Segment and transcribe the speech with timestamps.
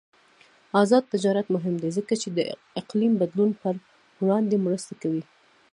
[0.81, 2.39] آزاد تجارت مهم دی ځکه چې د
[2.81, 3.73] اقلیم بدلون پر
[4.21, 5.23] وړاندې مرسته کوي.